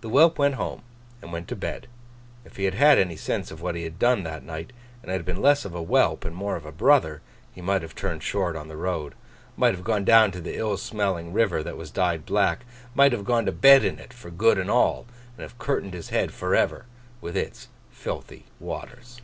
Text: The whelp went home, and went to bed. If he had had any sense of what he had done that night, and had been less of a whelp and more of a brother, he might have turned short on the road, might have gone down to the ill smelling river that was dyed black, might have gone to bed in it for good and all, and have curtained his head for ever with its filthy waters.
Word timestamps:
The 0.00 0.08
whelp 0.08 0.36
went 0.36 0.56
home, 0.56 0.82
and 1.22 1.32
went 1.32 1.46
to 1.46 1.54
bed. 1.54 1.86
If 2.44 2.56
he 2.56 2.64
had 2.64 2.74
had 2.74 2.98
any 2.98 3.14
sense 3.14 3.52
of 3.52 3.62
what 3.62 3.76
he 3.76 3.84
had 3.84 4.00
done 4.00 4.24
that 4.24 4.42
night, 4.42 4.72
and 5.00 5.12
had 5.12 5.24
been 5.24 5.40
less 5.40 5.64
of 5.64 5.76
a 5.76 5.80
whelp 5.80 6.24
and 6.24 6.34
more 6.34 6.56
of 6.56 6.66
a 6.66 6.72
brother, 6.72 7.22
he 7.52 7.60
might 7.62 7.82
have 7.82 7.94
turned 7.94 8.24
short 8.24 8.56
on 8.56 8.66
the 8.66 8.76
road, 8.76 9.14
might 9.56 9.72
have 9.72 9.84
gone 9.84 10.04
down 10.04 10.32
to 10.32 10.40
the 10.40 10.56
ill 10.58 10.76
smelling 10.76 11.32
river 11.32 11.62
that 11.62 11.76
was 11.76 11.92
dyed 11.92 12.26
black, 12.26 12.64
might 12.96 13.12
have 13.12 13.24
gone 13.24 13.46
to 13.46 13.52
bed 13.52 13.84
in 13.84 14.00
it 14.00 14.12
for 14.12 14.28
good 14.28 14.58
and 14.58 14.72
all, 14.72 15.06
and 15.36 15.42
have 15.42 15.56
curtained 15.56 15.94
his 15.94 16.08
head 16.08 16.32
for 16.34 16.56
ever 16.56 16.86
with 17.20 17.36
its 17.36 17.68
filthy 17.92 18.46
waters. 18.58 19.20